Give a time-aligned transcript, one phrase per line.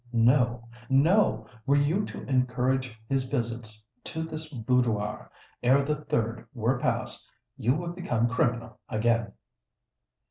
[0.11, 1.45] No—no!
[1.67, 5.29] Were you to encourage his visits to this boudoir,
[5.61, 9.33] ere the third were passed, you would become criminal again!"